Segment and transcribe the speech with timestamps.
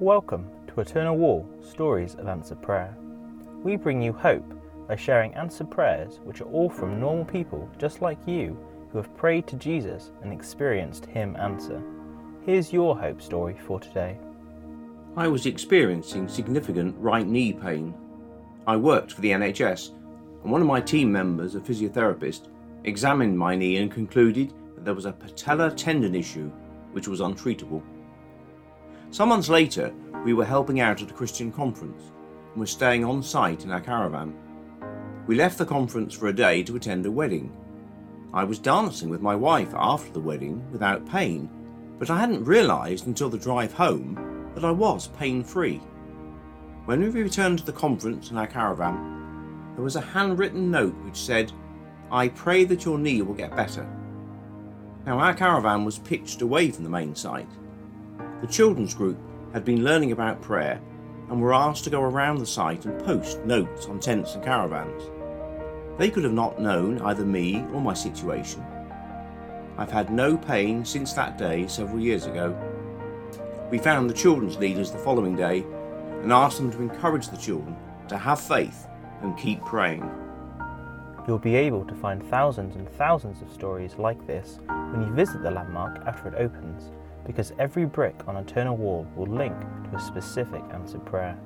[0.00, 2.96] Welcome to Eternal Wall Stories of Answered Prayer.
[3.62, 4.50] We bring you hope
[4.88, 8.56] by sharing answered prayers which are all from normal people just like you
[8.90, 11.82] who have prayed to Jesus and experienced Him answer.
[12.46, 14.16] Here's your hope story for today.
[15.18, 17.92] I was experiencing significant right knee pain.
[18.66, 19.90] I worked for the NHS,
[20.42, 22.48] and one of my team members, a physiotherapist,
[22.84, 26.50] examined my knee and concluded that there was a patellar tendon issue
[26.92, 27.82] which was untreatable.
[29.12, 29.92] Some months later,
[30.24, 32.12] we were helping out at a Christian conference
[32.52, 34.34] and were staying on site in our caravan.
[35.26, 37.52] We left the conference for a day to attend a wedding.
[38.32, 41.50] I was dancing with my wife after the wedding without pain,
[41.98, 45.80] but I hadn't realised until the drive home that I was pain free.
[46.84, 51.16] When we returned to the conference in our caravan, there was a handwritten note which
[51.16, 51.52] said,
[52.12, 53.88] I pray that your knee will get better.
[55.04, 57.50] Now, our caravan was pitched away from the main site.
[58.40, 59.18] The children's group
[59.52, 60.80] had been learning about prayer
[61.28, 65.02] and were asked to go around the site and post notes on tents and caravans.
[65.98, 68.64] They could have not known either me or my situation.
[69.76, 72.56] I've had no pain since that day several years ago.
[73.70, 75.64] We found the children's leaders the following day
[76.22, 77.76] and asked them to encourage the children
[78.08, 78.86] to have faith
[79.22, 80.10] and keep praying.
[81.26, 84.58] You'll be able to find thousands and thousands of stories like this
[84.90, 86.90] when you visit the landmark after it opens,
[87.24, 89.54] because every brick on Eternal Wall will link
[89.90, 91.38] to a specific answered prayer.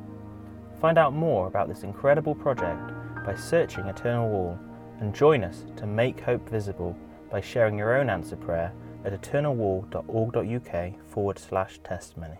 [0.80, 2.92] Find out more about this incredible project
[3.24, 4.58] by searching Eternal Wall
[5.00, 6.96] and join us to make hope visible
[7.30, 8.72] by sharing your own answered prayer
[9.04, 12.38] at eternalwall.org.uk forward slash testimony.